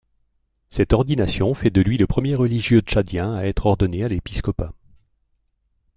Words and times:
Cette 0.69 0.93
ordination 0.93 1.53
fait 1.53 1.69
de 1.69 1.79
lui 1.79 1.99
le 1.99 2.07
premier 2.07 2.33
religieux 2.33 2.79
tchadien 2.79 3.35
à 3.35 3.43
être 3.43 3.67
ordonné 3.67 4.03
à 4.03 4.07
l'épiscopat. 4.07 4.73